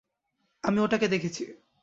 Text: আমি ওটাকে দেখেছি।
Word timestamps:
আমি 0.63 0.77
ওটাকে 0.79 1.07
দেখেছি। 1.07 1.43